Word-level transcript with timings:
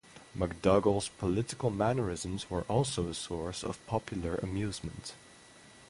McDougall's 0.35 1.09
political 1.09 1.69
mannerisms 1.69 2.49
were 2.49 2.63
also 2.63 3.07
a 3.07 3.13
source 3.13 3.63
of 3.63 3.77
popular 3.85 4.33
amusement. 4.37 5.13